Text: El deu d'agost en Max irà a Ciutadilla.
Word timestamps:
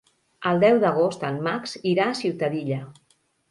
El 0.51 0.61
deu 0.63 0.79
d'agost 0.83 1.27
en 1.29 1.37
Max 1.49 1.77
irà 1.93 2.09
a 2.09 2.17
Ciutadilla. 2.23 2.83